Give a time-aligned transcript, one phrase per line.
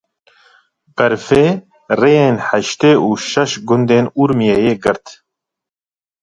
[0.95, 1.45] Berfê,
[2.01, 5.05] rêyên heştê û şeş gundên Urmiyeyê girt.